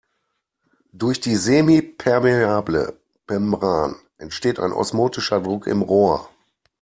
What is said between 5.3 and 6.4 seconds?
Druck im Rohr.